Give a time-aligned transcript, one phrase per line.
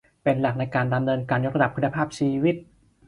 [0.23, 2.55] เป็นหลักในการดำเนินการยกระดับคุณภาพชีวิต